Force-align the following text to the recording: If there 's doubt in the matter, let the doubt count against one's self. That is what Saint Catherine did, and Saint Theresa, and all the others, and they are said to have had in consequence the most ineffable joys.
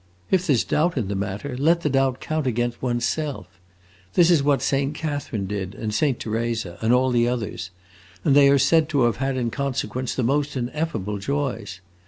If 0.31 0.47
there 0.47 0.55
's 0.57 0.63
doubt 0.63 0.97
in 0.97 1.09
the 1.09 1.15
matter, 1.15 1.55
let 1.55 1.81
the 1.81 1.89
doubt 1.91 2.19
count 2.19 2.47
against 2.47 2.81
one's 2.81 3.05
self. 3.05 3.47
That 4.15 4.31
is 4.31 4.41
what 4.41 4.63
Saint 4.63 4.95
Catherine 4.95 5.45
did, 5.45 5.75
and 5.75 5.93
Saint 5.93 6.19
Theresa, 6.19 6.79
and 6.81 6.91
all 6.91 7.11
the 7.11 7.27
others, 7.27 7.69
and 8.25 8.35
they 8.35 8.49
are 8.49 8.57
said 8.57 8.89
to 8.89 9.03
have 9.03 9.17
had 9.17 9.37
in 9.37 9.51
consequence 9.51 10.15
the 10.15 10.23
most 10.23 10.57
ineffable 10.57 11.19
joys. 11.19 11.81